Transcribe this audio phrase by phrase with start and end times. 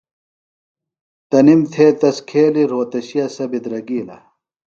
[1.29, 4.17] تنِم تھےۡ تس کھیلیۡ رھوتشے سےۡ بِدرگیلہ۔